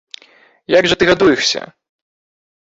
[0.75, 1.61] Як жа ты гадуешся?